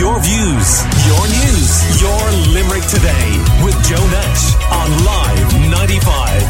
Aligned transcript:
Your 0.00 0.18
views, 0.18 0.82
your 1.06 1.28
news, 1.28 2.00
your 2.00 2.30
Limerick 2.54 2.84
today 2.84 3.36
with 3.62 3.76
Joe 3.84 4.06
Nash 4.08 4.56
on 4.72 5.04
Live 5.04 5.52
95. 5.70 6.42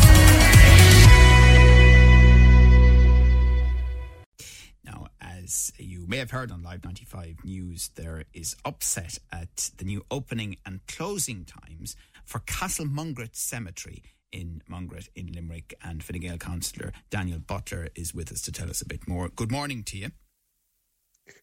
Now, 4.85 5.09
as 5.21 5.73
you 5.79 6.07
may 6.07 6.19
have 6.19 6.31
heard 6.31 6.53
on 6.53 6.63
Live 6.63 6.85
95 6.85 7.45
News, 7.45 7.91
there 7.97 8.23
is 8.33 8.55
upset 8.65 9.19
at 9.33 9.73
the 9.79 9.85
new 9.85 10.07
opening 10.13 10.57
and 10.65 10.87
closing 10.87 11.45
times 11.45 11.97
for 12.25 12.39
Castlemungret 12.39 13.35
Cemetery 13.35 14.05
in 14.31 14.63
Mungret 14.71 15.09
in 15.17 15.33
Limerick. 15.33 15.75
And 15.83 16.05
Fine 16.05 16.21
Gael 16.21 16.39
councillor 16.39 16.93
Daniel 17.11 17.41
Butler 17.41 17.89
is 17.97 18.15
with 18.15 18.31
us 18.31 18.43
to 18.43 18.53
tell 18.53 18.71
us 18.71 18.81
a 18.81 18.87
bit 18.87 19.09
more. 19.09 19.29
Good 19.29 19.51
morning 19.51 19.83
to 19.83 19.99
you. 19.99 20.11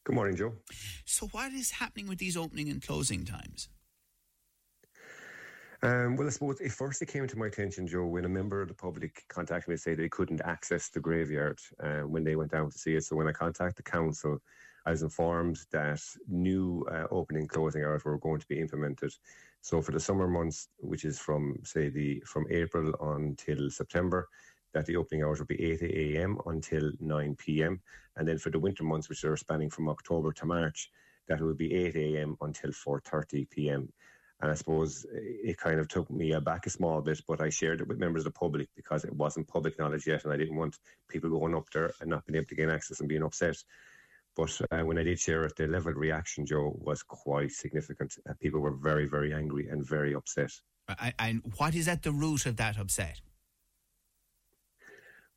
Good 0.04 0.15
morning, 0.15 0.35
Joe. 0.35 0.54
So, 1.05 1.27
what 1.27 1.51
is 1.54 1.71
happening 1.71 2.07
with 2.07 2.17
these 2.17 2.37
opening 2.37 2.69
and 2.69 2.81
closing 2.81 3.25
times? 3.25 3.69
Um, 5.83 6.15
well, 6.15 6.27
I 6.27 6.32
suppose 6.32 6.60
it 6.60 6.71
first 6.71 7.01
it 7.01 7.07
came 7.07 7.27
to 7.27 7.37
my 7.37 7.47
attention, 7.47 7.87
Joe, 7.87 8.05
when 8.05 8.25
a 8.25 8.29
member 8.29 8.61
of 8.61 8.68
the 8.68 8.73
public 8.73 9.23
contacted 9.27 9.69
me 9.69 9.75
to 9.75 9.82
say 9.82 9.93
they 9.93 10.10
couldn't 10.10 10.41
access 10.41 10.89
the 10.89 11.00
graveyard 11.00 11.60
uh, 11.83 12.00
when 12.00 12.23
they 12.23 12.36
went 12.36 12.51
down 12.51 12.71
to 12.71 12.77
see 12.77 12.96
it. 12.96 13.04
So 13.04 13.15
when 13.15 13.27
I 13.27 13.32
contacted 13.32 13.86
the 13.86 13.89
council, 13.89 14.39
I 14.87 14.91
was 14.91 15.04
informed 15.04 15.60
that 15.71 16.01
new 16.27 16.88
uh, 16.91 17.05
opening 17.11 17.41
and 17.41 17.49
closing 17.49 17.83
hours 17.83 18.05
were 18.05 18.18
going 18.18 18.39
to 18.39 18.47
be 18.47 18.60
implemented. 18.60 19.13
So 19.61 19.82
for 19.82 19.91
the 19.91 19.99
summer 19.99 20.27
months, 20.27 20.69
which 20.77 21.05
is 21.05 21.19
from 21.19 21.57
say 21.63 21.89
the 21.89 22.24
from 22.25 22.47
April 22.49 22.96
until 23.15 23.69
September, 23.69 24.29
that 24.77 24.86
the 24.86 24.95
opening 24.95 25.23
hours 25.23 25.39
will 25.39 25.47
be 25.47 25.71
8 25.71 25.81
a.m. 25.81 26.37
until 26.45 26.91
9 26.99 27.35
p.m. 27.35 27.81
And 28.15 28.27
then 28.27 28.37
for 28.37 28.51
the 28.51 28.59
winter 28.59 28.83
months, 28.83 29.09
which 29.09 29.23
are 29.23 29.35
spanning 29.35 29.71
from 29.71 29.89
October 29.89 30.31
to 30.33 30.45
March, 30.45 30.91
that 31.27 31.41
will 31.41 31.55
be 31.55 31.73
8 31.73 31.95
a.m. 31.95 32.38
until 32.41 32.69
4.30 32.69 33.49
p.m. 33.49 33.91
And 34.39 34.52
I 34.52 34.53
suppose 34.53 35.03
it 35.11 35.57
kind 35.57 35.79
of 35.79 35.87
took 35.87 36.11
me 36.11 36.33
aback 36.33 36.67
a 36.67 36.69
small 36.69 37.02
bit, 37.02 37.19
but 37.27 37.41
I 37.41 37.49
shared 37.49 37.81
it 37.81 37.87
with 37.87 37.97
members 37.97 38.21
of 38.27 38.33
the 38.33 38.39
public 38.39 38.69
because 38.75 39.03
it 39.03 39.15
wasn't 39.15 39.47
public 39.47 39.79
knowledge 39.79 40.05
yet, 40.05 40.25
and 40.25 40.31
I 40.31 40.37
didn't 40.37 40.55
want 40.55 40.77
people 41.09 41.31
going 41.31 41.55
up 41.55 41.67
there 41.73 41.91
and 41.99 42.11
not 42.11 42.27
being 42.27 42.37
able 42.37 42.47
to 42.49 42.55
gain 42.55 42.69
access 42.69 42.99
and 42.99 43.09
being 43.09 43.23
upset. 43.23 43.57
But 44.35 44.61
uh, 44.69 44.85
when 44.85 44.99
I 44.99 45.03
did 45.03 45.19
share 45.19 45.43
it, 45.45 45.55
the 45.55 45.65
level 45.65 45.91
of 45.91 45.97
reaction, 45.97 46.45
Joe, 46.45 46.77
was 46.77 47.02
quite 47.02 47.52
significant. 47.52 48.13
Uh, 48.30 48.33
people 48.39 48.59
were 48.59 48.75
very, 48.75 49.07
very 49.07 49.33
angry 49.33 49.69
and 49.69 49.83
very 49.83 50.13
upset. 50.13 50.52
And 51.17 51.41
what 51.57 51.73
is 51.73 51.87
at 51.87 52.03
the 52.03 52.11
root 52.11 52.45
of 52.45 52.57
that 52.57 52.77
upset? 52.77 53.21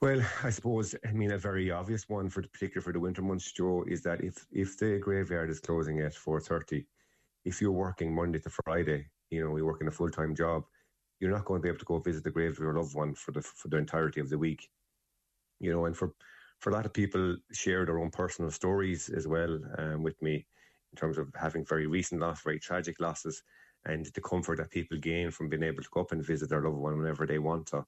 Well, 0.02 0.22
I 0.42 0.50
suppose 0.50 0.94
I 1.06 1.12
mean 1.12 1.30
a 1.32 1.38
very 1.38 1.70
obvious 1.70 2.08
one 2.08 2.28
for 2.30 2.42
the 2.42 2.48
particular 2.48 2.82
for 2.82 2.92
the 2.92 3.00
winter 3.00 3.22
months, 3.22 3.52
Joe, 3.52 3.84
is 3.86 4.02
that 4.02 4.22
if 4.22 4.46
if 4.50 4.76
the 4.78 4.98
graveyard 4.98 5.50
is 5.50 5.60
closing 5.60 6.00
at 6.00 6.14
four 6.14 6.40
thirty, 6.40 6.86
if 7.44 7.60
you're 7.60 7.72
working 7.72 8.14
Monday 8.14 8.38
to 8.40 8.50
Friday, 8.64 9.10
you 9.30 9.42
know, 9.44 9.56
you're 9.56 9.66
working 9.66 9.88
a 9.88 9.92
full 9.92 10.10
time 10.10 10.34
job, 10.34 10.64
you're 11.20 11.30
not 11.30 11.44
going 11.44 11.60
to 11.60 11.62
be 11.62 11.68
able 11.68 11.78
to 11.80 11.84
go 11.84 11.98
visit 11.98 12.24
the 12.24 12.30
grave 12.30 12.52
of 12.52 12.58
your 12.58 12.74
loved 12.74 12.94
one 12.94 13.14
for 13.14 13.32
the 13.32 13.42
for 13.42 13.68
the 13.68 13.76
entirety 13.78 14.20
of 14.20 14.30
the 14.30 14.38
week. 14.38 14.70
You 15.60 15.72
know, 15.72 15.84
and 15.86 15.96
for 15.96 16.14
for 16.60 16.70
a 16.70 16.74
lot 16.74 16.86
of 16.86 16.92
people 16.94 17.36
share 17.52 17.84
their 17.86 17.98
own 17.98 18.10
personal 18.10 18.50
stories 18.50 19.08
as 19.10 19.26
well 19.28 19.60
um, 19.78 20.02
with 20.02 20.20
me 20.22 20.46
in 20.92 20.96
terms 20.96 21.18
of 21.18 21.32
having 21.34 21.64
very 21.64 21.86
recent 21.86 22.20
loss, 22.20 22.42
very 22.42 22.58
tragic 22.60 23.00
losses, 23.00 23.42
and 23.84 24.06
the 24.06 24.20
comfort 24.20 24.58
that 24.58 24.70
people 24.70 24.98
gain 24.98 25.30
from 25.30 25.48
being 25.48 25.62
able 25.62 25.82
to 25.82 25.90
go 25.90 26.00
up 26.02 26.12
and 26.12 26.24
visit 26.24 26.48
their 26.50 26.62
loved 26.62 26.78
one 26.78 26.98
whenever 26.98 27.26
they 27.26 27.38
want 27.38 27.66
to. 27.68 27.86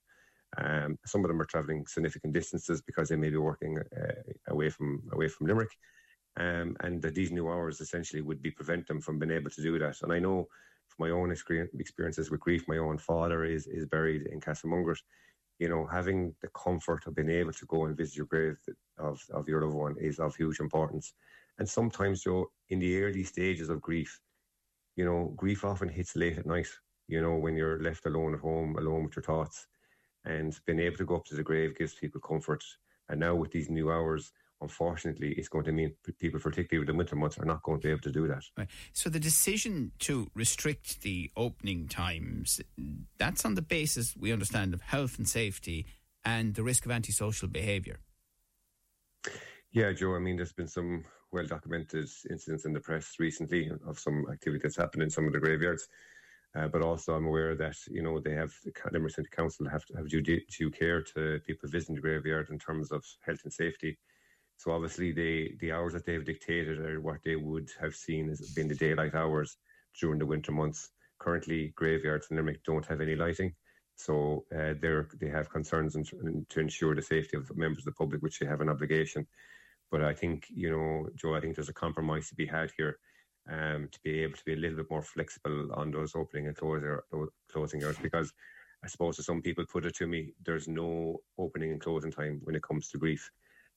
Um, 0.57 0.97
some 1.05 1.23
of 1.23 1.29
them 1.29 1.41
are 1.41 1.45
travelling 1.45 1.85
significant 1.87 2.33
distances 2.33 2.81
because 2.81 3.09
they 3.09 3.15
may 3.15 3.29
be 3.29 3.37
working 3.37 3.79
uh, 3.79 4.33
away 4.49 4.69
from 4.69 5.01
away 5.11 5.27
from 5.27 5.47
Limerick, 5.47 5.71
um, 6.39 6.75
and 6.81 7.01
that 7.01 7.15
these 7.15 7.31
new 7.31 7.49
hours 7.49 7.81
essentially 7.81 8.21
would 8.21 8.41
be 8.41 8.51
prevent 8.51 8.87
them 8.87 9.01
from 9.01 9.19
being 9.19 9.31
able 9.31 9.49
to 9.49 9.61
do 9.61 9.79
that. 9.79 10.01
And 10.01 10.11
I 10.11 10.19
know 10.19 10.47
from 10.87 11.07
my 11.07 11.11
own 11.11 11.31
experiences 11.31 12.29
with 12.29 12.39
grief, 12.39 12.67
my 12.67 12.77
own 12.77 12.97
father 12.97 13.45
is 13.45 13.67
is 13.67 13.85
buried 13.85 14.27
in 14.27 14.39
Castlemungret. 14.39 14.99
You 15.59 15.69
know, 15.69 15.85
having 15.85 16.35
the 16.41 16.49
comfort 16.49 17.05
of 17.07 17.15
being 17.15 17.29
able 17.29 17.53
to 17.53 17.65
go 17.67 17.85
and 17.85 17.95
visit 17.95 18.17
your 18.17 18.25
grave 18.27 18.57
of 18.97 19.21
of 19.33 19.47
your 19.47 19.61
loved 19.61 19.75
one 19.75 19.95
is 19.99 20.19
of 20.19 20.35
huge 20.35 20.59
importance. 20.59 21.13
And 21.59 21.69
sometimes, 21.69 22.23
Joe, 22.23 22.51
in 22.69 22.79
the 22.79 23.01
early 23.03 23.23
stages 23.23 23.69
of 23.69 23.81
grief, 23.81 24.19
you 24.95 25.05
know, 25.05 25.33
grief 25.35 25.63
often 25.63 25.89
hits 25.89 26.15
late 26.15 26.37
at 26.37 26.45
night. 26.45 26.67
You 27.07 27.21
know, 27.21 27.35
when 27.35 27.55
you're 27.55 27.81
left 27.81 28.05
alone 28.05 28.33
at 28.33 28.39
home, 28.39 28.75
alone 28.77 29.03
with 29.03 29.15
your 29.15 29.23
thoughts 29.23 29.67
and 30.25 30.57
being 30.65 30.79
able 30.79 30.97
to 30.97 31.05
go 31.05 31.15
up 31.15 31.25
to 31.25 31.35
the 31.35 31.43
grave 31.43 31.77
gives 31.77 31.93
people 31.93 32.21
comfort. 32.21 32.63
And 33.09 33.19
now 33.19 33.35
with 33.35 33.51
these 33.51 33.69
new 33.69 33.91
hours, 33.91 34.31
unfortunately, 34.61 35.33
it's 35.33 35.49
going 35.49 35.65
to 35.65 35.71
mean 35.71 35.93
people, 36.19 36.39
particularly 36.39 36.79
with 36.79 36.87
the 36.87 36.97
winter 36.97 37.15
months, 37.15 37.37
are 37.37 37.45
not 37.45 37.63
going 37.63 37.79
to 37.79 37.87
be 37.87 37.91
able 37.91 38.01
to 38.01 38.11
do 38.11 38.27
that. 38.27 38.43
Right. 38.57 38.69
So 38.93 39.09
the 39.09 39.19
decision 39.19 39.91
to 39.99 40.31
restrict 40.33 41.01
the 41.01 41.31
opening 41.35 41.87
times, 41.87 42.61
that's 43.17 43.45
on 43.45 43.55
the 43.55 43.61
basis, 43.61 44.15
we 44.17 44.31
understand, 44.31 44.73
of 44.73 44.81
health 44.81 45.17
and 45.17 45.27
safety 45.27 45.85
and 46.25 46.55
the 46.55 46.63
risk 46.63 46.85
of 46.85 46.91
antisocial 46.91 47.49
behaviour. 47.49 47.99
Yeah, 49.71 49.91
Joe. 49.91 50.15
I 50.15 50.19
mean, 50.19 50.37
there's 50.37 50.53
been 50.53 50.67
some 50.67 51.03
well 51.31 51.45
documented 51.45 52.07
incidents 52.29 52.65
in 52.65 52.73
the 52.73 52.79
press 52.79 53.15
recently 53.19 53.71
of 53.85 53.99
some 53.99 54.25
activity 54.31 54.61
that's 54.61 54.77
happened 54.77 55.03
in 55.03 55.09
some 55.09 55.25
of 55.25 55.33
the 55.33 55.39
graveyards. 55.39 55.87
Uh, 56.55 56.67
but 56.67 56.83
also, 56.83 57.15
I'm 57.15 57.25
aware 57.25 57.55
that 57.55 57.75
you 57.89 58.03
know 58.03 58.19
they 58.19 58.33
have 58.33 58.53
the 58.63 58.71
Limerick 58.91 59.15
City 59.15 59.29
Council 59.31 59.67
have 59.67 59.85
to 59.85 59.93
have 59.95 60.07
due, 60.07 60.21
due 60.21 60.69
care 60.69 61.01
to 61.01 61.39
people 61.47 61.67
visiting 61.69 61.95
the 61.95 62.01
graveyard 62.01 62.49
in 62.51 62.59
terms 62.59 62.91
of 62.91 63.03
health 63.25 63.39
and 63.43 63.51
safety. 63.53 63.97
So 64.57 64.71
obviously, 64.71 65.11
they 65.11 65.55
the 65.59 65.71
hours 65.71 65.93
that 65.93 66.05
they've 66.05 66.23
dictated 66.23 66.79
are 66.79 67.01
what 67.01 67.23
they 67.25 67.35
would 67.35 67.69
have 67.81 67.95
seen 67.95 68.29
as 68.29 68.53
being 68.55 68.67
the 68.67 68.75
daylight 68.75 69.15
hours 69.15 69.57
during 69.99 70.19
the 70.19 70.27
winter 70.27 70.51
months. 70.51 70.89
Currently, 71.19 71.73
graveyards 71.75 72.27
in 72.29 72.37
Limerick 72.37 72.63
don't 72.63 72.85
have 72.85 73.01
any 73.01 73.15
lighting, 73.15 73.55
so 73.95 74.45
uh, 74.55 74.73
they 74.79 75.01
they 75.19 75.29
have 75.29 75.49
concerns 75.49 75.95
in, 75.95 76.05
in, 76.21 76.45
to 76.49 76.59
ensure 76.59 76.93
the 76.93 77.01
safety 77.01 77.35
of 77.35 77.55
members 77.57 77.79
of 77.79 77.85
the 77.85 77.97
public, 77.97 78.21
which 78.21 78.37
they 78.37 78.45
have 78.45 78.61
an 78.61 78.69
obligation. 78.69 79.25
But 79.89 80.03
I 80.03 80.13
think 80.13 80.45
you 80.49 80.69
know, 80.69 81.09
Joe, 81.15 81.33
I 81.33 81.41
think 81.41 81.55
there's 81.55 81.69
a 81.69 81.73
compromise 81.73 82.29
to 82.29 82.35
be 82.35 82.45
had 82.45 82.71
here 82.77 82.99
um, 83.49 83.89
to 83.91 83.99
be 84.03 84.21
able 84.21 84.37
to 84.37 84.45
be 84.45 84.53
a 84.53 84.57
little 84.57 84.77
bit 84.77 84.89
more 84.89 85.01
flexible 85.01 85.71
on 85.73 85.91
those 85.91 86.15
opening 86.15 86.47
and 86.47 86.55
closing, 86.55 86.97
closing 87.51 87.83
hours 87.83 87.97
because 88.01 88.33
I 88.83 88.87
suppose 88.87 89.15
to 89.17 89.23
some 89.23 89.41
people 89.41 89.65
put 89.65 89.85
it 89.85 89.95
to 89.95 90.07
me, 90.07 90.33
there's 90.45 90.67
no 90.67 91.21
opening 91.37 91.71
and 91.71 91.81
closing 91.81 92.11
time 92.11 92.41
when 92.43 92.55
it 92.55 92.63
comes 92.63 92.89
to 92.89 92.97
grief, 92.97 93.29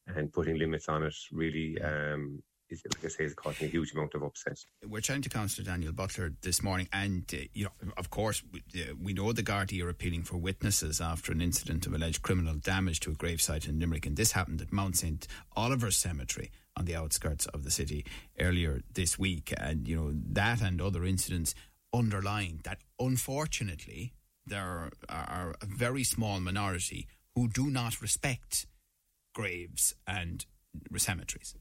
and 0.08 0.32
putting 0.32 0.58
limits 0.58 0.88
on 0.88 1.02
it 1.02 1.14
really 1.32 1.80
um, 1.82 2.42
is, 2.70 2.82
like 2.92 3.04
I 3.04 3.08
say, 3.08 3.24
is 3.24 3.34
causing 3.34 3.66
a 3.66 3.70
huge 3.70 3.92
amount 3.92 4.14
of 4.14 4.22
upset. 4.22 4.58
We're 4.84 5.00
chatting 5.00 5.22
to 5.22 5.28
Councillor 5.28 5.66
Daniel 5.66 5.92
Butler 5.92 6.32
this 6.42 6.62
morning, 6.62 6.88
and 6.92 7.24
uh, 7.32 7.44
you 7.52 7.64
know, 7.64 7.92
of 7.96 8.10
course, 8.10 8.42
we, 8.52 8.62
uh, 8.80 8.94
we 9.00 9.12
know 9.12 9.32
the 9.32 9.42
Gardaí 9.42 9.82
are 9.82 9.88
appealing 9.88 10.22
for 10.22 10.36
witnesses 10.36 11.00
after 11.00 11.32
an 11.32 11.40
incident 11.40 11.86
of 11.86 11.94
alleged 11.94 12.22
criminal 12.22 12.54
damage 12.54 13.00
to 13.00 13.10
a 13.10 13.14
gravesite 13.14 13.68
in 13.68 13.78
Limerick, 13.78 14.06
and 14.06 14.16
this 14.16 14.32
happened 14.32 14.60
at 14.60 14.72
Mount 14.72 14.96
St 14.96 15.26
Oliver 15.56 15.90
Cemetery 15.90 16.50
on 16.76 16.84
the 16.84 16.96
outskirts 16.96 17.46
of 17.46 17.64
the 17.64 17.70
city 17.70 18.04
earlier 18.38 18.82
this 18.92 19.18
week, 19.18 19.52
and 19.58 19.86
you 19.88 19.96
know 19.96 20.12
that 20.12 20.60
and 20.60 20.80
other 20.80 21.04
incidents 21.04 21.54
underline 21.92 22.60
that 22.64 22.78
unfortunately 22.98 24.12
there 24.46 24.90
are 25.08 25.54
a 25.60 25.66
very 25.66 26.04
small 26.04 26.40
minority 26.40 27.08
who 27.34 27.48
do 27.48 27.68
not 27.70 28.00
respect 28.00 28.66
graves 29.34 29.94
and 30.06 30.46
cemeteries. 30.96 31.54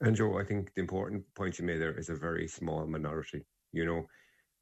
And 0.00 0.16
Joe, 0.16 0.38
I 0.38 0.44
think 0.44 0.72
the 0.74 0.80
important 0.82 1.24
point 1.34 1.58
you 1.58 1.64
made 1.66 1.78
there 1.80 1.98
is 1.98 2.08
a 2.10 2.14
very 2.16 2.48
small 2.48 2.86
minority, 2.86 3.44
you 3.72 3.84
know, 3.84 4.06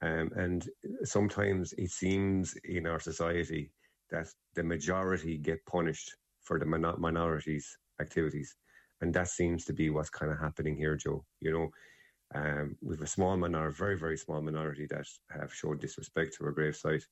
um, 0.03 0.31
and 0.37 0.69
sometimes 1.05 1.75
it 1.75 1.91
seems 1.91 2.55
in 2.65 2.87
our 2.87 3.01
society 3.01 3.73
that 4.11 4.29
the 4.55 4.63
majority 4.63 5.39
get 5.39 5.65
punished 5.67 6.17
for 6.43 6.59
the 6.59 6.67
min- 6.67 6.95
minorities' 6.99 7.77
activities, 8.01 8.57
and 9.01 9.13
that 9.15 9.29
seems 9.29 9.65
to 9.67 9.73
be 9.73 9.91
what's 9.91 10.11
kind 10.11 10.33
of 10.33 10.39
happening 10.39 10.77
here, 10.77 10.97
Joe. 10.97 11.25
You 11.41 11.53
know, 11.53 11.71
um, 12.35 12.77
we've 12.83 13.03
a 13.03 13.07
small 13.07 13.37
minority, 13.37 13.77
very 13.77 13.99
very 13.99 14.17
small 14.19 14.41
minority 14.41 14.87
that 14.91 15.07
have 15.31 15.53
showed 15.53 15.81
disrespect 15.81 16.37
to 16.39 16.45
our 16.45 16.55
gravesite, 16.55 17.05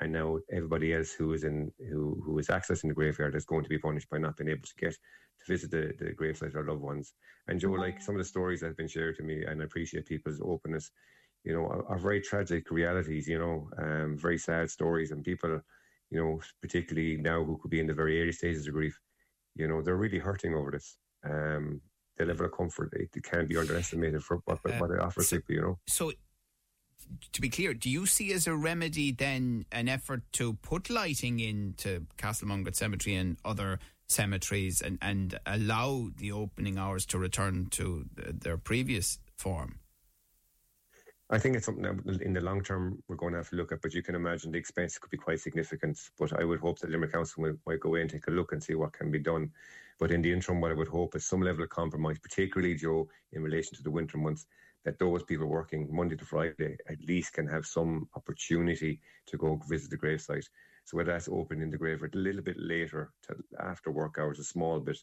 and 0.00 0.12
now 0.12 0.38
everybody 0.52 0.94
else 0.94 1.12
who 1.12 1.32
is 1.32 1.44
in 1.44 1.72
who 1.90 2.22
who 2.24 2.38
is 2.38 2.48
accessing 2.48 2.88
the 2.88 2.94
graveyard 2.94 3.34
is 3.34 3.46
going 3.46 3.64
to 3.64 3.70
be 3.70 3.78
punished 3.78 4.10
by 4.10 4.18
not 4.18 4.36
being 4.36 4.50
able 4.50 4.66
to 4.66 4.74
get 4.78 4.96
to 5.38 5.52
visit 5.52 5.70
the, 5.70 5.92
the 5.98 6.12
gravesite 6.12 6.48
of 6.48 6.56
our 6.56 6.64
loved 6.64 6.82
ones. 6.82 7.14
And 7.46 7.58
Joe, 7.58 7.70
like 7.70 8.00
some 8.00 8.14
of 8.14 8.18
the 8.18 8.24
stories 8.24 8.60
that 8.60 8.66
have 8.66 8.76
been 8.76 8.88
shared 8.88 9.16
to 9.16 9.22
me, 9.22 9.44
and 9.44 9.60
I 9.60 9.64
appreciate 9.64 10.06
people's 10.06 10.40
openness, 10.44 10.90
you 11.44 11.54
know, 11.54 11.66
are, 11.66 11.86
are 11.88 11.98
very 11.98 12.20
tragic 12.20 12.70
realities, 12.70 13.28
you 13.28 13.38
know, 13.38 13.70
um, 13.78 14.18
very 14.18 14.38
sad 14.38 14.70
stories, 14.70 15.10
and 15.10 15.24
people, 15.24 15.60
you 16.10 16.18
know, 16.18 16.40
particularly 16.60 17.16
now 17.16 17.44
who 17.44 17.58
could 17.58 17.70
be 17.70 17.80
in 17.80 17.86
the 17.86 17.94
very 17.94 18.20
early 18.20 18.32
stages 18.32 18.66
of 18.66 18.74
grief, 18.74 18.98
you 19.54 19.68
know, 19.68 19.82
they're 19.82 19.96
really 19.96 20.18
hurting 20.18 20.54
over 20.54 20.70
this. 20.70 20.96
Um, 21.24 21.80
the 22.18 22.26
level 22.26 22.46
of 22.46 22.52
comfort 22.52 22.92
it, 22.94 23.08
it 23.14 23.22
can't 23.22 23.48
be 23.48 23.56
underestimated 23.56 24.22
for 24.22 24.38
what, 24.44 24.58
what 24.80 24.90
it 24.90 25.00
offers 25.00 25.28
so, 25.28 25.36
people, 25.36 25.54
you 25.54 25.60
know. 25.60 25.78
So 25.86 26.12
to 27.32 27.40
be 27.40 27.48
clear, 27.48 27.74
do 27.74 27.90
you 27.90 28.06
see 28.06 28.32
as 28.32 28.46
a 28.46 28.54
remedy 28.54 29.12
then 29.12 29.64
an 29.72 29.88
effort 29.88 30.22
to 30.32 30.54
put 30.54 30.90
lighting 30.90 31.40
into 31.40 32.06
Castlemungret 32.16 32.74
Cemetery 32.74 33.16
and 33.16 33.36
other 33.44 33.78
cemeteries 34.08 34.80
and, 34.80 34.98
and 35.02 35.38
allow 35.46 36.08
the 36.16 36.32
opening 36.32 36.78
hours 36.78 37.04
to 37.06 37.18
return 37.18 37.66
to 37.70 38.06
their 38.14 38.56
previous 38.56 39.18
form? 39.36 39.78
I 41.30 41.38
think 41.38 41.56
it's 41.56 41.66
something 41.66 41.82
that 41.82 42.22
in 42.22 42.32
the 42.32 42.40
long 42.40 42.62
term 42.62 43.02
we're 43.06 43.16
going 43.16 43.32
to 43.32 43.38
have 43.38 43.50
to 43.50 43.56
look 43.56 43.70
at, 43.70 43.82
but 43.82 43.92
you 43.92 44.02
can 44.02 44.14
imagine 44.14 44.50
the 44.50 44.58
expense 44.58 44.96
could 44.96 45.10
be 45.10 45.18
quite 45.18 45.40
significant. 45.40 45.98
But 46.18 46.38
I 46.40 46.44
would 46.44 46.60
hope 46.60 46.78
that 46.78 46.90
Limerick 46.90 47.12
Council 47.12 47.42
might, 47.42 47.54
might 47.66 47.80
go 47.80 47.96
in 47.96 48.02
and 48.02 48.10
take 48.10 48.28
a 48.28 48.30
look 48.30 48.52
and 48.52 48.62
see 48.62 48.74
what 48.74 48.94
can 48.94 49.10
be 49.10 49.18
done. 49.18 49.50
But 49.98 50.10
in 50.10 50.22
the 50.22 50.32
interim, 50.32 50.60
what 50.60 50.70
I 50.70 50.74
would 50.74 50.88
hope 50.88 51.14
is 51.16 51.26
some 51.26 51.42
level 51.42 51.64
of 51.64 51.68
compromise, 51.68 52.18
particularly, 52.18 52.76
Joe, 52.76 53.08
in 53.32 53.42
relation 53.42 53.76
to 53.76 53.82
the 53.82 53.90
winter 53.90 54.16
months, 54.16 54.46
that 54.88 54.98
those 54.98 55.22
people 55.22 55.46
working 55.46 55.86
Monday 55.94 56.16
to 56.16 56.24
Friday 56.24 56.78
at 56.88 56.98
least 57.06 57.34
can 57.34 57.46
have 57.46 57.66
some 57.66 58.08
opportunity 58.16 59.02
to 59.26 59.36
go 59.36 59.60
visit 59.68 59.90
the 59.90 59.98
gravesite. 59.98 60.48
So 60.86 60.96
whether 60.96 61.12
that's 61.12 61.28
opening 61.28 61.68
the 61.68 61.76
graveyard 61.76 62.14
a 62.14 62.18
little 62.18 62.40
bit 62.40 62.56
later, 62.58 63.12
to 63.24 63.36
after 63.60 63.90
work 63.90 64.16
hours, 64.18 64.38
a 64.38 64.44
small 64.44 64.80
bit, 64.80 64.96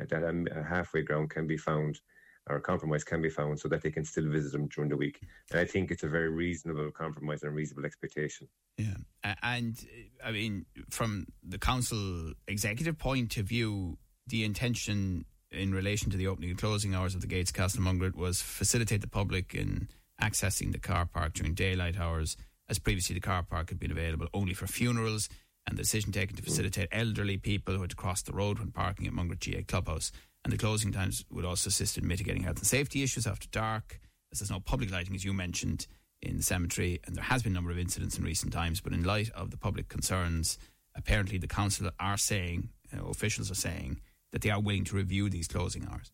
uh, 0.00 0.06
that 0.08 0.22
a 0.24 0.62
halfway 0.62 1.02
ground 1.02 1.28
can 1.28 1.46
be 1.46 1.58
found 1.58 2.00
or 2.48 2.56
a 2.56 2.60
compromise 2.62 3.04
can 3.04 3.20
be 3.20 3.28
found 3.28 3.60
so 3.60 3.68
that 3.68 3.82
they 3.82 3.90
can 3.90 4.06
still 4.06 4.26
visit 4.30 4.52
them 4.52 4.68
during 4.68 4.88
the 4.88 4.96
week. 4.96 5.20
And 5.50 5.60
I 5.60 5.66
think 5.66 5.90
it's 5.90 6.04
a 6.04 6.08
very 6.08 6.30
reasonable 6.30 6.90
compromise 6.92 7.42
and 7.42 7.54
reasonable 7.54 7.84
expectation. 7.84 8.48
Yeah. 8.78 8.96
And 9.42 9.76
I 10.24 10.30
mean, 10.30 10.64
from 10.88 11.26
the 11.42 11.58
council 11.58 12.32
executive 12.48 12.96
point 12.96 13.36
of 13.36 13.44
view, 13.44 13.98
the 14.28 14.44
intention 14.44 15.26
in 15.56 15.74
relation 15.74 16.10
to 16.10 16.16
the 16.16 16.26
opening 16.26 16.50
and 16.50 16.58
closing 16.58 16.94
hours 16.94 17.14
of 17.14 17.20
the 17.20 17.26
gates 17.26 17.52
Castlemungret 17.52 18.14
was 18.14 18.42
facilitate 18.42 19.00
the 19.00 19.08
public 19.08 19.54
in 19.54 19.88
accessing 20.20 20.72
the 20.72 20.78
car 20.78 21.06
park 21.06 21.34
during 21.34 21.54
daylight 21.54 21.98
hours, 21.98 22.36
as 22.68 22.78
previously 22.78 23.14
the 23.14 23.20
car 23.20 23.42
park 23.42 23.68
had 23.68 23.78
been 23.78 23.90
available 23.90 24.28
only 24.32 24.54
for 24.54 24.66
funerals, 24.66 25.28
and 25.66 25.76
the 25.76 25.82
decision 25.82 26.12
taken 26.12 26.36
to 26.36 26.42
facilitate 26.42 26.88
elderly 26.92 27.36
people 27.36 27.74
who 27.74 27.80
had 27.80 27.90
to 27.90 27.96
cross 27.96 28.22
the 28.22 28.32
road 28.32 28.58
when 28.58 28.70
parking 28.70 29.06
at 29.06 29.12
Mungret 29.12 29.40
GA 29.40 29.62
Clubhouse 29.62 30.12
and 30.46 30.52
the 30.52 30.58
closing 30.58 30.92
times 30.92 31.24
would 31.28 31.44
also 31.44 31.66
assist 31.66 31.98
in 31.98 32.06
mitigating 32.06 32.44
health 32.44 32.58
and 32.58 32.66
safety 32.68 33.02
issues 33.02 33.26
after 33.26 33.48
dark, 33.48 33.98
as 34.30 34.38
there's 34.38 34.50
no 34.50 34.60
public 34.60 34.92
lighting, 34.92 35.16
as 35.16 35.24
you 35.24 35.32
mentioned, 35.32 35.88
in 36.22 36.36
the 36.36 36.42
cemetery. 36.44 37.00
And 37.04 37.16
there 37.16 37.24
has 37.24 37.42
been 37.42 37.50
a 37.50 37.54
number 37.56 37.72
of 37.72 37.80
incidents 37.80 38.16
in 38.16 38.22
recent 38.22 38.52
times. 38.52 38.80
But 38.80 38.92
in 38.92 39.02
light 39.02 39.28
of 39.30 39.50
the 39.50 39.56
public 39.56 39.88
concerns, 39.88 40.56
apparently 40.94 41.38
the 41.38 41.48
council 41.48 41.90
are 41.98 42.16
saying, 42.16 42.68
uh, 42.96 43.04
officials 43.06 43.50
are 43.50 43.56
saying, 43.56 44.00
that 44.36 44.42
they 44.42 44.50
are 44.50 44.60
willing 44.60 44.84
to 44.84 44.96
review 44.96 45.30
these 45.30 45.48
closing 45.48 45.88
hours. 45.90 46.12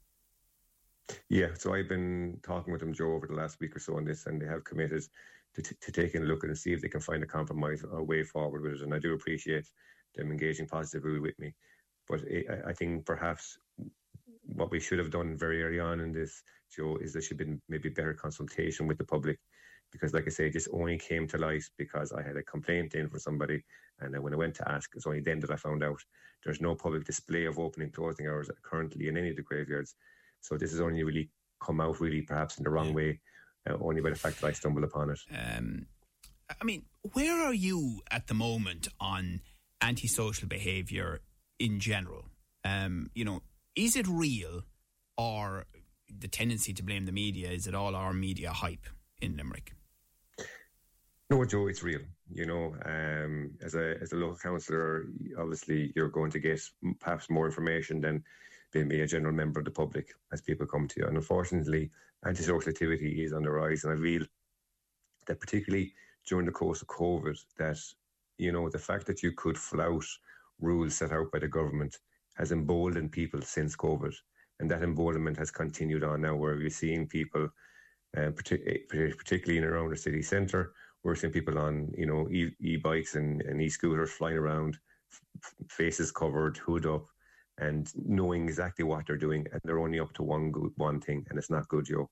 Yeah, 1.29 1.49
so 1.59 1.75
I've 1.75 1.89
been 1.89 2.39
talking 2.45 2.71
with 2.73 2.81
them, 2.81 2.95
Joe, 2.95 3.15
over 3.15 3.27
the 3.27 3.35
last 3.35 3.59
week 3.59 3.75
or 3.75 3.81
so 3.81 3.97
on 3.97 4.05
this, 4.05 4.27
and 4.27 4.41
they 4.41 4.47
have 4.47 4.63
committed 4.63 5.03
to, 5.57 5.63
t- 5.63 5.75
to 5.81 5.91
taking 5.91 6.23
a 6.23 6.25
look 6.27 6.45
and 6.45 6.57
see 6.57 6.73
if 6.73 6.81
they 6.81 6.89
can 6.89 7.01
find 7.01 7.25
a 7.25 7.27
compromise, 7.27 7.83
or 7.83 7.99
a 7.99 8.05
way 8.05 8.23
forward 8.23 8.63
with 8.63 8.75
it. 8.75 8.83
And 8.83 8.95
I 8.95 9.01
do 9.01 9.13
appreciate 9.15 9.67
them 10.15 10.31
engaging 10.31 10.69
positively 10.69 11.19
with 11.19 11.37
me. 11.41 11.53
But 12.09 12.21
I, 12.31 12.71
I 12.71 12.73
think 12.73 13.05
perhaps 13.05 13.59
what 14.45 14.71
we 14.71 14.79
should 14.79 15.01
have 15.01 15.11
done 15.11 15.37
very 15.37 15.65
early 15.65 15.81
on 15.81 15.99
in 15.99 16.13
this, 16.13 16.45
Joe, 16.73 16.99
is 17.03 17.13
there 17.13 17.23
should 17.23 17.41
have 17.41 17.49
been 17.49 17.61
maybe 17.69 17.89
better 17.89 18.15
consultation 18.15 18.87
with 18.87 18.99
the 18.99 19.05
public. 19.05 19.41
Because, 19.93 20.15
like 20.15 20.27
I 20.27 20.31
say, 20.31 20.51
this 20.51 20.69
only 20.73 20.99
came 20.99 21.29
to 21.29 21.39
light 21.39 21.65
because 21.77 22.13
I 22.13 22.23
had 22.23 22.37
a 22.37 22.43
complaint 22.43 22.95
in 22.95 23.09
for 23.09 23.19
somebody. 23.19 23.63
And 24.01 24.13
then 24.13 24.23
when 24.23 24.33
I 24.33 24.37
went 24.37 24.55
to 24.57 24.71
ask, 24.71 24.91
it's 24.95 25.07
only 25.07 25.21
then 25.21 25.39
that 25.41 25.51
I 25.51 25.57
found 25.57 25.85
out 25.85 26.01
there's 26.45 26.61
no 26.61 26.75
public 26.75 27.05
display 27.05 27.45
of 27.45 27.59
opening 27.59 27.87
and 27.87 27.95
closing 27.95 28.27
hours 28.27 28.51
currently 28.63 29.09
in 29.09 29.17
any 29.17 29.31
of 29.31 29.37
the 29.37 29.43
graveyards. 29.43 29.95
So 30.41 30.57
this 30.57 30.71
has 30.73 30.81
only 30.81 31.05
really 31.05 31.31
come 31.65 31.81
out, 31.81 32.01
really, 32.01 32.23
perhaps 32.23 32.59
in 32.59 32.65
the 32.65 32.71
wrong 32.71 32.95
way, 32.95 33.21
uh, 33.69 33.77
only 33.81 34.01
by 34.01 34.11
the 34.11 34.17
fact 34.17 34.41
that 34.41 34.49
I 34.49 34.53
stumbled 34.53 34.85
upon 34.85 35.11
it. 35.11 35.21
Um, 35.31 35.87
I 36.61 36.65
mean, 36.65 36.85
where 37.13 37.41
are 37.45 37.55
you 37.55 38.01
at 38.11 38.27
the 38.27 38.35
moment 38.35 38.89
on 38.99 39.41
antisocial 39.81 40.49
behaviour 40.49 41.21
in 41.59 41.81
general? 41.81 42.25
Um, 42.65 43.11
you 43.15 43.25
know, 43.25 43.43
is 43.77 43.97
it 43.97 44.07
real 44.09 44.63
or 45.17 45.67
the 46.09 46.29
tendency 46.29 46.73
to 46.75 46.83
blame 46.83 47.07
the 47.07 47.13
media? 47.13 47.51
Is 47.51 47.67
it 47.67 47.75
all 47.75 47.95
our 47.95 48.13
media 48.13 48.51
hype 48.51 48.87
in 49.21 49.37
Limerick? 49.37 49.75
No, 51.31 51.45
Joe, 51.45 51.67
it's 51.69 51.83
real. 51.83 52.01
You 52.31 52.47
know, 52.47 52.75
um, 52.85 53.53
as 53.63 53.75
a 53.75 53.97
as 54.01 54.13
a 54.13 54.17
local 54.17 54.37
councillor, 54.37 55.07
obviously 55.39 55.93
you're 55.97 56.11
going 56.11 56.31
to 56.33 56.39
get 56.39 56.61
perhaps 57.01 57.31
more 57.31 57.47
information 57.47 58.01
than 58.01 58.25
being 58.73 58.93
a 58.93 59.07
general 59.07 59.35
member 59.35 59.61
of 59.61 59.65
the 59.65 59.71
public 59.71 60.15
as 60.33 60.41
people 60.43 60.67
come 60.67 60.89
to 60.89 61.01
you. 61.01 61.07
And 61.07 61.17
unfortunately, 61.17 61.91
antisocial 62.27 62.71
activity 62.71 63.25
is 63.25 63.33
on 63.33 63.43
the 63.43 63.51
rise, 63.51 63.85
and 63.85 63.93
I 63.99 64.03
feel 64.03 64.27
that 65.27 65.41
particularly 65.41 65.95
during 66.27 66.47
the 66.47 66.53
course 66.53 66.83
of 66.83 66.89
COVID, 66.89 67.39
that 67.59 67.79
you 68.39 68.53
know 68.53 68.69
the 68.69 68.79
fact 68.79 69.07
that 69.07 69.23
you 69.23 69.33
could 69.33 69.59
flout 69.59 70.05
rules 70.61 70.97
set 70.97 71.13
out 71.13 71.33
by 71.33 71.39
the 71.39 71.49
government 71.49 71.99
has 72.35 72.53
emboldened 72.53 73.13
people 73.13 73.41
since 73.43 73.77
COVID. 73.77 74.15
And 74.61 74.71
that 74.71 74.83
emboldenment 74.83 75.37
has 75.39 75.51
continued 75.51 76.05
on 76.05 76.21
now, 76.23 76.37
where 76.37 76.57
we're 76.57 76.71
seeing 76.71 77.07
people, 77.09 77.49
uh, 78.17 78.31
partic- 78.31 78.89
particularly 78.89 79.59
in 79.59 79.65
around 79.65 79.91
the 79.91 79.97
city 79.97 80.23
centre, 80.23 80.73
we're 81.03 81.15
seeing 81.15 81.33
people 81.33 81.59
on, 81.59 81.93
you 81.97 82.07
know, 82.07 82.29
e 82.31 82.77
bikes 82.77 83.17
and, 83.17 83.43
and 83.43 83.61
e 83.61 83.69
scooters 83.69 84.13
flying 84.13 84.37
around, 84.37 84.79
f- 85.13 85.55
faces 85.69 86.13
covered, 86.13 86.57
hood 86.59 86.87
up, 86.87 87.07
and 87.59 87.93
knowing 87.95 88.45
exactly 88.45 88.85
what 88.85 89.07
they're 89.07 89.17
doing. 89.17 89.47
And 89.53 89.61
they're 89.65 89.81
only 89.81 90.01
up 90.01 90.13
to 90.15 90.23
one 90.23 90.53
good, 90.53 90.73
one 90.77 91.01
thing, 91.01 91.27
and 91.29 91.39
it's 91.39 91.51
not 91.51 91.69
good, 91.69 91.87
Joe. 91.87 92.09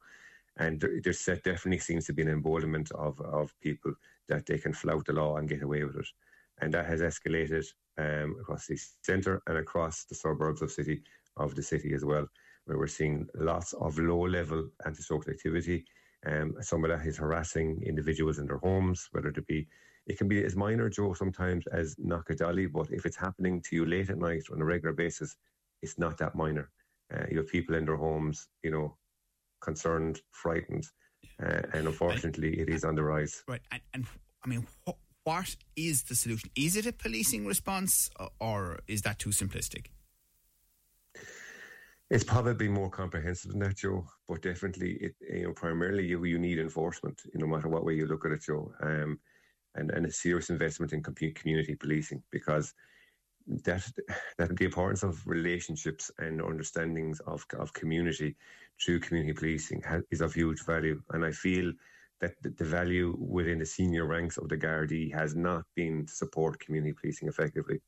And 0.56 0.80
there, 0.80 1.00
there 1.02 1.36
definitely 1.36 1.78
seems 1.78 2.06
to 2.06 2.12
be 2.12 2.22
an 2.22 2.28
emboldenment 2.28 2.90
of, 2.92 3.20
of 3.20 3.54
people 3.60 3.94
that 4.28 4.46
they 4.46 4.58
can 4.58 4.72
flout 4.72 5.06
the 5.06 5.12
law 5.12 5.36
and 5.36 5.48
get 5.48 5.62
away 5.62 5.84
with 5.84 5.96
it 5.96 6.06
and 6.60 6.72
that 6.74 6.86
has 6.86 7.00
escalated 7.00 7.66
um, 7.98 8.36
across 8.40 8.66
the 8.66 8.78
centre 9.02 9.42
and 9.46 9.58
across 9.58 10.04
the 10.04 10.14
suburbs 10.14 10.62
of 10.62 10.70
city 10.70 11.02
of 11.36 11.54
the 11.54 11.62
city 11.62 11.94
as 11.94 12.04
well, 12.04 12.26
where 12.70 12.78
we're 12.78 12.86
seeing 12.86 13.26
lots 13.34 13.72
of 13.72 13.98
low-level 13.98 14.68
antisocial 14.86 15.28
activity. 15.28 15.84
Um, 16.24 16.54
some 16.60 16.84
of 16.84 16.90
that 16.90 17.04
is 17.04 17.16
harassing 17.16 17.82
individuals 17.84 18.38
in 18.38 18.46
their 18.46 18.58
homes, 18.58 19.08
whether 19.10 19.30
it 19.30 19.46
be 19.48 19.66
it 20.06 20.18
can 20.18 20.28
be 20.28 20.44
as 20.44 20.54
minor, 20.54 20.88
Joe, 20.88 21.12
sometimes 21.12 21.66
as 21.72 21.96
knockadolly, 21.96 22.70
but 22.72 22.90
if 22.90 23.04
it's 23.06 23.16
happening 23.16 23.60
to 23.62 23.76
you 23.76 23.84
late 23.86 24.08
at 24.08 24.18
night 24.18 24.44
on 24.52 24.62
a 24.62 24.64
regular 24.64 24.94
basis, 24.94 25.36
it's 25.82 25.98
not 25.98 26.16
that 26.18 26.34
minor. 26.34 26.70
Uh, 27.12 27.24
you 27.30 27.38
have 27.38 27.48
people 27.48 27.74
in 27.74 27.84
their 27.84 27.96
homes, 27.96 28.48
you 28.62 28.70
know, 28.70 28.96
concerned, 29.60 30.20
frightened, 30.30 30.86
uh, 31.44 31.62
and 31.74 31.86
unfortunately, 31.88 32.60
it 32.60 32.68
is 32.68 32.84
on 32.84 32.94
the 32.94 33.02
rise. 33.02 33.42
Right, 33.48 33.62
and, 33.72 33.82
and 33.94 34.06
I 34.44 34.48
mean, 34.48 34.66
what 34.84 34.96
what 35.24 35.56
is 35.76 36.04
the 36.04 36.14
solution? 36.14 36.50
Is 36.56 36.76
it 36.76 36.86
a 36.86 36.92
policing 36.92 37.46
response 37.46 38.10
or 38.38 38.78
is 38.86 39.02
that 39.02 39.18
too 39.18 39.30
simplistic? 39.30 39.86
It's 42.10 42.24
probably 42.24 42.68
more 42.68 42.90
comprehensive 42.90 43.52
than 43.52 43.60
that, 43.60 43.76
Joe. 43.76 44.06
But 44.28 44.42
definitely, 44.42 44.92
it 44.94 45.14
you 45.20 45.44
know 45.44 45.52
primarily 45.52 46.06
you 46.06 46.24
you 46.24 46.38
need 46.38 46.58
enforcement. 46.58 47.22
You 47.32 47.40
know, 47.40 47.46
no 47.46 47.56
matter 47.56 47.68
what 47.68 47.84
way 47.84 47.94
you 47.94 48.06
look 48.06 48.24
at 48.26 48.32
it, 48.32 48.42
Joe, 48.42 48.72
um, 48.82 49.20
and 49.76 49.90
and 49.92 50.06
a 50.06 50.10
serious 50.12 50.50
investment 50.50 50.92
in 50.92 51.02
community 51.02 51.76
policing 51.76 52.22
because 52.30 52.74
that 53.64 53.88
that 54.38 54.56
the 54.56 54.64
importance 54.64 55.02
of 55.04 55.26
relationships 55.26 56.10
and 56.18 56.42
understandings 56.42 57.20
of 57.20 57.46
of 57.58 57.72
community 57.72 58.36
through 58.84 59.00
community 59.00 59.34
policing 59.34 59.82
is 60.10 60.20
of 60.20 60.34
huge 60.34 60.64
value. 60.64 61.02
And 61.10 61.24
I 61.24 61.32
feel 61.32 61.72
that 62.20 62.34
the 62.42 62.64
value 62.64 63.16
within 63.18 63.58
the 63.58 63.66
senior 63.66 64.06
ranks 64.06 64.36
of 64.38 64.48
the 64.48 64.56
Gardaí 64.58 65.12
has 65.14 65.36
not 65.36 65.64
been 65.76 66.06
to 66.06 66.12
support 66.14 66.60
community 66.60 66.94
policing 67.00 67.28
effectively. 67.28 67.80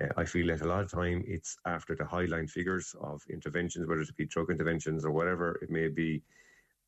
Uh, 0.00 0.08
I 0.16 0.24
feel 0.24 0.46
that 0.48 0.62
a 0.62 0.68
lot 0.68 0.82
of 0.82 0.90
time 0.90 1.22
it's 1.26 1.56
after 1.66 1.94
the 1.94 2.04
highline 2.04 2.48
figures 2.48 2.94
of 3.00 3.22
interventions, 3.28 3.86
whether 3.86 4.02
it 4.02 4.16
be 4.16 4.26
drug 4.26 4.50
interventions 4.50 5.04
or 5.04 5.10
whatever 5.10 5.58
it 5.62 5.70
may 5.70 5.88
be, 5.88 6.22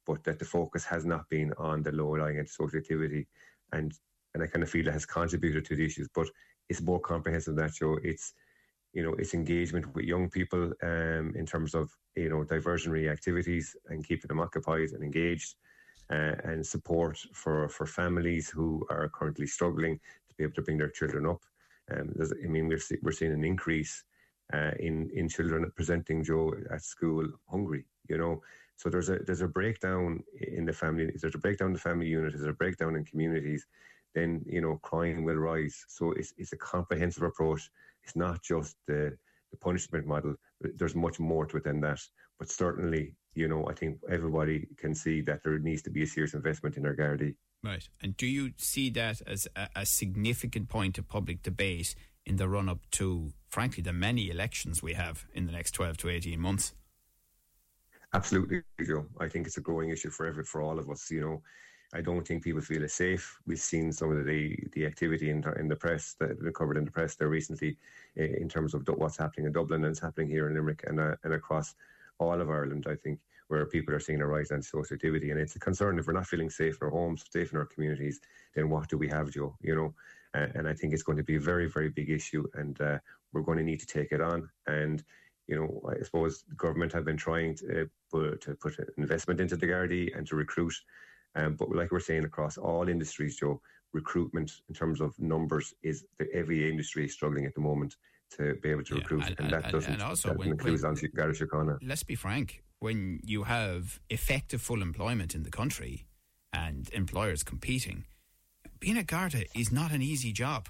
but 0.07 0.25
that 0.25 0.39
the 0.39 0.45
focus 0.45 0.85
has 0.85 1.05
not 1.05 1.29
been 1.29 1.53
on 1.59 1.83
the 1.83 1.93
low-lying 1.93 2.39
antisocial 2.39 2.79
activity, 2.79 3.27
and 3.73 3.93
and 4.35 4.43
I 4.43 4.47
kind 4.47 4.63
of 4.63 4.71
feel 4.71 4.85
that 4.87 4.93
has 4.93 5.05
contributed 5.05 5.65
to 5.67 5.77
the 5.77 5.85
issues. 5.85 6.09
But 6.15 6.29
it's 6.69 6.81
more 6.81 7.01
comprehensive 7.01 7.55
than 7.55 7.67
that. 7.67 7.75
So 7.75 7.99
it's 8.03 8.33
you 8.93 9.03
know 9.03 9.15
it's 9.15 9.35
engagement 9.35 9.95
with 9.95 10.05
young 10.05 10.31
people 10.31 10.73
um, 10.83 11.33
in 11.37 11.47
terms 11.47 11.75
of 11.75 11.91
you 12.17 12.31
know 12.31 12.45
diversionary 12.45 13.11
activities 13.11 13.77
and 13.89 14.07
keeping 14.07 14.29
them 14.29 14.41
occupied 14.41 14.91
and 14.91 15.03
engaged 15.03 15.55
uh, 16.11 16.35
and 16.45 16.67
support 16.67 17.19
for, 17.33 17.69
for 17.69 17.87
families 17.87 18.51
who 18.51 18.87
are 18.91 19.09
currently 19.09 19.47
struggling 19.47 19.99
to 20.29 20.35
be 20.37 20.45
able 20.45 20.55
to 20.55 20.63
bring 20.63 20.79
their 20.79 20.91
children 20.91 21.27
up. 21.27 21.41
Um, 21.93 22.15
I 22.45 22.49
mean, 22.49 22.69
we're, 22.69 22.79
see, 22.79 22.99
we're 23.03 23.13
seeing 23.13 23.33
an 23.33 23.45
increase 23.45 24.05
uh, 24.53 24.73
in 24.79 25.11
in 25.15 25.29
children 25.29 25.71
presenting 25.75 26.23
Joe 26.23 26.53
at 26.71 26.83
school 26.83 27.27
hungry. 27.49 27.85
You 28.09 28.19
know, 28.19 28.43
so 28.77 28.91
there's 28.91 29.09
a 29.09 29.19
there's 29.19 29.41
a 29.43 29.49
breakdown 29.49 30.23
in 30.41 30.65
the 30.65 30.73
family. 30.73 31.13
There's 31.21 31.35
a 31.35 31.39
breakdown 31.39 31.69
in 31.69 31.75
the 31.75 31.79
family 31.79 32.07
unit. 32.07 32.33
There's 32.33 32.47
a 32.47 32.53
breakdown 32.53 32.97
in 32.97 33.05
communities. 33.05 33.67
Then 34.15 34.43
you 34.47 34.61
know, 34.61 34.79
crime 34.83 35.25
will 35.25 35.37
rise. 35.37 35.85
So 35.89 36.13
it's 36.13 36.35
it's 36.37 36.53
a 36.53 36.57
comprehensive 36.59 37.23
approach. 37.23 37.71
It's 38.05 38.17
not 38.17 38.43
just 38.43 38.77
the 38.87 39.17
the 39.51 39.57
punishment 39.59 40.07
model. 40.07 40.35
There's 40.61 40.95
much 40.95 41.21
more 41.21 41.47
to 41.47 41.59
it 41.59 41.65
than 41.65 41.81
that. 41.81 42.01
But 42.39 42.51
certainly, 42.51 43.15
you 43.35 43.49
know, 43.49 43.69
I 43.69 43.75
think 43.75 43.99
everybody 44.09 44.67
can 44.77 44.95
see 44.95 45.21
that 45.23 45.43
there 45.43 45.59
needs 45.59 45.83
to 45.83 45.91
be 45.91 46.03
a 46.03 46.07
serious 46.07 46.35
investment 46.35 46.77
in 46.77 46.87
our 46.87 46.97
Gardaí. 46.97 47.35
Right. 47.63 47.89
And 48.03 48.17
do 48.17 48.27
you 48.27 48.53
see 48.57 48.91
that 48.91 49.23
as 49.27 49.47
a, 49.55 49.69
a 49.77 49.87
significant 49.87 50.69
point 50.69 50.99
of 50.99 51.09
public 51.09 51.43
debate 51.43 51.95
in 52.27 52.37
the 52.37 52.49
run 52.49 52.69
up 52.69 52.81
to, 52.93 53.33
frankly, 53.49 53.83
the 53.83 53.93
many 53.93 54.31
elections 54.31 54.83
we 54.83 54.95
have 54.95 55.27
in 55.33 55.47
the 55.47 55.53
next 55.53 55.73
12 55.73 55.97
to 55.99 56.09
18 56.09 56.41
months? 56.41 56.75
Absolutely, 58.15 58.63
Joe. 58.85 59.07
I 59.21 59.29
think 59.29 59.47
it's 59.47 59.57
a 59.57 59.63
growing 59.63 59.91
issue 59.91 60.11
for 60.11 60.27
every 60.27 60.45
for 60.45 60.61
all 60.61 60.79
of 60.79 60.91
us. 60.91 61.11
You 61.11 61.21
know, 61.21 61.43
I 61.95 62.01
don't 62.01 62.27
think 62.27 62.43
people 62.43 62.61
feel 62.61 62.85
as 62.85 62.93
safe. 62.93 63.39
We've 63.47 63.59
seen 63.59 63.91
some 63.93 64.15
of 64.15 64.27
the 64.27 64.57
the 64.73 64.85
activity 64.85 65.31
in, 65.31 65.43
in 65.59 65.69
the 65.69 65.77
press 65.77 66.15
that 66.21 66.37
covered 66.55 66.77
in 66.77 66.85
the 66.85 66.91
press 66.91 67.15
there 67.15 67.29
recently, 67.29 67.79
in 68.17 68.49
terms 68.49 68.75
of 68.75 68.87
what's 68.97 69.17
happening 69.17 69.47
in 69.47 69.53
Dublin 69.53 69.85
and 69.85 69.93
it's 69.93 70.01
happening 70.01 70.29
here 70.29 70.49
in 70.49 70.55
Limerick 70.55 70.85
and 70.87 71.01
uh, 71.01 71.17
and 71.25 71.33
across 71.33 71.75
all 72.23 72.41
of 72.41 72.51
Ireland. 72.51 72.87
I 72.89 72.97
think 72.97 73.21
where 73.49 73.67
people 73.67 73.95
are 73.95 74.01
seeing 74.01 74.23
a 74.23 74.27
rise 74.27 74.51
in 74.51 74.63
social 74.63 74.95
activity, 74.95 75.31
and 75.31 75.41
it's 75.41 75.57
a 75.57 75.61
concern 75.61 75.99
if 75.99 76.07
we're 76.07 76.13
not 76.15 76.27
feeling 76.27 76.51
safe 76.51 76.79
in 76.81 76.87
our 76.87 76.91
homes, 76.91 77.25
safe 77.31 77.53
in 77.53 77.59
our 77.59 77.67
communities, 77.67 78.21
then 78.55 78.71
what 78.71 78.89
do 78.89 78.97
we 78.97 79.09
have, 79.09 79.31
Joe? 79.31 79.55
You 79.61 79.75
know, 79.75 79.95
uh, 80.35 80.49
and 80.55 80.67
I 80.67 80.75
think 80.75 80.93
it's 80.93 81.03
going 81.03 81.19
to 81.19 81.25
be 81.25 81.37
a 81.37 81.41
very 81.41 81.69
very 81.69 81.91
big 81.91 82.11
issue, 82.11 82.47
and 82.55 82.81
uh, 82.81 82.99
we're 83.33 83.43
going 83.43 83.59
to 83.59 83.65
need 83.65 83.81
to 83.81 83.87
take 83.87 84.13
it 84.13 84.21
on 84.21 84.49
and 84.67 85.03
you 85.49 85.57
know, 85.57 85.83
I 85.91 86.03
suppose 86.05 86.45
government 86.57 86.93
have 86.93 87.05
been 87.05 87.17
trying 87.17 87.57
to, 87.57 87.83
uh, 87.83 87.85
put, 88.13 88.41
to 88.43 88.55
put 88.55 88.77
investment 88.97 89.41
into 89.41 89.57
the 89.57 89.67
Gardaí 89.67 90.17
and 90.17 90.25
to 90.29 90.37
recruit 90.37 90.73
um, 91.35 91.55
but 91.55 91.75
like 91.75 91.91
we're 91.91 92.01
saying 92.01 92.25
across 92.25 92.59
all 92.59 92.89
industries, 92.89 93.37
Joe, 93.37 93.61
recruitment 93.93 94.51
in 94.69 94.75
terms 94.75 95.01
of 95.01 95.19
numbers 95.19 95.75
is 95.83 96.05
the, 96.19 96.33
every 96.33 96.69
industry 96.69 97.05
is 97.07 97.13
struggling 97.13 97.47
at 97.47 97.55
the 97.55 97.61
moment 97.61 97.97
to 98.37 98.55
be 98.63 98.71
able 98.71 98.85
to 98.85 98.95
yeah, 98.95 99.01
recruit, 99.01 99.23
and, 99.27 99.31
and, 99.39 99.41
and, 99.41 99.51
that 99.53 99.73
doesn't 99.73 99.93
and 99.93 100.03
also 100.03 100.29
that 100.29 100.39
when, 100.39 100.49
includes 100.49 100.83
when, 100.83 100.95
Síochána. 100.95 101.79
Let's 101.83 102.03
be 102.03 102.15
frank: 102.15 102.63
when 102.79 103.21
you 103.25 103.45
have 103.45 104.01
effective 104.11 104.61
full 104.61 104.83
employment 104.83 105.35
in 105.35 105.43
the 105.43 105.51
country 105.51 106.07
and 106.53 106.89
employers 106.93 107.43
competing, 107.43 108.05
being 108.79 108.97
a 108.97 109.05
Garda 109.05 109.45
is 109.55 109.73
not 109.73 109.93
an 109.93 110.03
easy 110.03 110.33
job. 110.33 110.69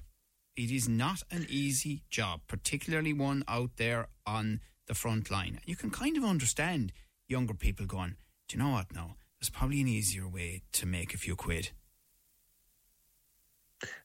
It 0.56 0.70
is 0.70 0.88
not 0.88 1.22
an 1.30 1.46
easy 1.48 2.02
job, 2.10 2.42
particularly 2.46 3.12
one 3.12 3.42
out 3.48 3.70
there 3.76 4.08
on 4.26 4.60
the 4.86 4.94
front 4.94 5.30
line. 5.30 5.60
You 5.64 5.76
can 5.76 5.90
kind 5.90 6.16
of 6.16 6.24
understand 6.24 6.92
younger 7.28 7.54
people 7.54 7.86
going, 7.86 8.16
"Do 8.48 8.56
you 8.56 8.62
know 8.62 8.70
what? 8.70 8.94
No, 8.94 9.16
there's 9.40 9.50
probably 9.50 9.80
an 9.80 9.88
easier 9.88 10.28
way 10.28 10.62
to 10.72 10.86
make 10.86 11.14
a 11.14 11.18
few 11.18 11.36
quid. 11.36 11.70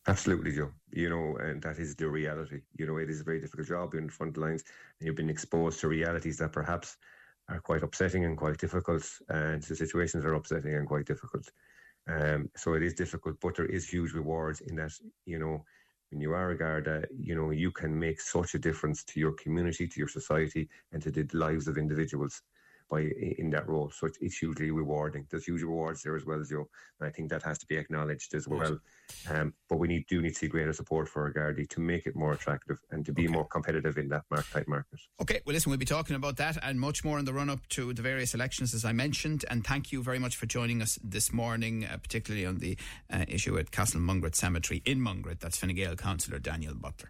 Absolutely, 0.07 0.51
Joe. 0.51 0.71
You 0.91 1.09
know, 1.09 1.37
and 1.37 1.61
that 1.61 1.79
is 1.79 1.95
the 1.95 2.07
reality. 2.09 2.61
You 2.77 2.87
know, 2.87 2.97
it 2.97 3.09
is 3.09 3.21
a 3.21 3.23
very 3.23 3.39
difficult 3.39 3.67
job 3.67 3.91
being 3.91 4.05
in 4.05 4.09
front 4.09 4.37
lines, 4.37 4.63
and 4.99 5.07
you've 5.07 5.15
been 5.15 5.29
exposed 5.29 5.79
to 5.81 5.87
realities 5.87 6.37
that 6.37 6.51
perhaps 6.53 6.97
are 7.49 7.59
quite 7.59 7.83
upsetting 7.83 8.25
and 8.25 8.37
quite 8.37 8.57
difficult, 8.57 9.09
and 9.29 9.61
the 9.63 9.75
situations 9.75 10.25
are 10.25 10.33
upsetting 10.33 10.75
and 10.75 10.87
quite 10.87 11.05
difficult. 11.05 11.49
Um, 12.07 12.49
so 12.55 12.73
it 12.73 12.83
is 12.83 12.93
difficult, 12.93 13.37
but 13.41 13.55
there 13.55 13.65
is 13.65 13.89
huge 13.89 14.13
rewards 14.13 14.61
in 14.61 14.75
that. 14.77 14.93
You 15.25 15.39
know, 15.39 15.63
when 16.11 16.21
you 16.21 16.33
are 16.33 16.51
a 16.51 16.57
Garda, 16.57 17.05
you 17.17 17.35
know 17.35 17.51
you 17.51 17.71
can 17.71 17.97
make 17.97 18.21
such 18.21 18.55
a 18.55 18.59
difference 18.59 19.03
to 19.05 19.19
your 19.19 19.33
community, 19.33 19.87
to 19.87 19.99
your 19.99 20.07
society, 20.07 20.69
and 20.91 21.01
to 21.03 21.11
the 21.11 21.27
lives 21.33 21.67
of 21.67 21.77
individuals 21.77 22.41
by 22.89 23.01
in 23.37 23.49
that 23.51 23.67
role. 23.67 23.91
So 23.91 24.07
it's, 24.07 24.17
it's 24.21 24.37
hugely 24.37 24.71
rewarding. 24.71 25.25
There's 25.29 25.45
huge 25.45 25.61
rewards 25.61 26.03
there 26.03 26.15
as 26.15 26.25
well, 26.25 26.39
as 26.39 26.49
you. 26.49 26.67
And 26.99 27.07
I 27.07 27.11
think 27.11 27.29
that 27.29 27.43
has 27.43 27.57
to 27.59 27.65
be 27.67 27.75
acknowledged 27.75 28.33
as 28.33 28.47
well. 28.47 28.79
Um, 29.29 29.53
but 29.69 29.77
we 29.77 29.87
need 29.87 30.05
do 30.07 30.21
need 30.21 30.29
to 30.29 30.35
see 30.35 30.47
greater 30.47 30.73
support 30.73 31.07
for 31.07 31.31
Gardaí 31.33 31.69
to 31.69 31.79
make 31.79 32.05
it 32.05 32.15
more 32.15 32.33
attractive 32.33 32.77
and 32.91 33.05
to 33.05 33.13
be 33.13 33.23
okay. 33.23 33.33
more 33.33 33.45
competitive 33.45 33.97
in 33.97 34.09
that 34.09 34.23
market 34.29 34.51
type 34.51 34.67
market. 34.67 34.99
Okay, 35.21 35.41
well, 35.45 35.53
listen, 35.53 35.69
we'll 35.69 35.79
be 35.79 35.85
talking 35.85 36.15
about 36.15 36.37
that 36.37 36.57
and 36.63 36.79
much 36.79 37.03
more 37.03 37.19
in 37.19 37.25
the 37.25 37.33
run 37.33 37.49
up 37.49 37.67
to 37.69 37.93
the 37.93 38.01
various 38.01 38.33
elections, 38.33 38.73
as 38.73 38.85
I 38.85 38.93
mentioned. 38.93 39.45
And 39.49 39.65
thank 39.65 39.91
you 39.91 40.01
very 40.01 40.19
much 40.19 40.35
for 40.35 40.45
joining 40.45 40.81
us 40.81 40.97
this 41.03 41.31
morning, 41.33 41.85
uh, 41.85 41.97
particularly 41.97 42.45
on 42.45 42.57
the 42.57 42.77
uh, 43.11 43.25
issue 43.27 43.57
at 43.57 43.71
Castle 43.71 44.01
Mungret 44.01 44.35
Cemetery 44.35 44.81
in 44.85 44.99
Mungret. 44.99 45.39
That's 45.39 45.57
Fine 45.57 45.75
Gael 45.75 45.95
Councillor 45.95 46.39
Daniel 46.39 46.73
Butler. 46.73 47.09